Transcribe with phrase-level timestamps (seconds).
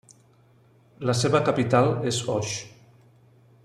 [1.09, 2.59] La seva capital és Oix.